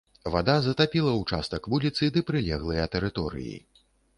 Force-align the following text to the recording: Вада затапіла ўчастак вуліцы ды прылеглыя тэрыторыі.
Вада 0.35 0.53
затапіла 0.67 1.11
ўчастак 1.17 1.69
вуліцы 1.75 2.09
ды 2.17 2.25
прылеглыя 2.31 2.89
тэрыторыі. 2.97 3.57